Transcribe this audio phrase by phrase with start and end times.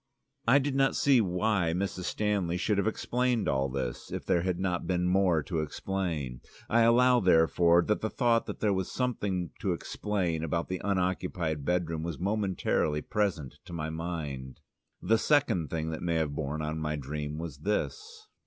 [0.47, 2.05] I did not see why Mrs.
[2.05, 6.41] Stanley should have explained all this, if there had not been more to explain.
[6.67, 11.65] I allow, therefore, that the thought that there was something to explain about the unoccupied
[11.65, 14.59] bedroom was momentarily present to my mind.
[15.03, 18.25] The second thing that may have borne on my dream was this.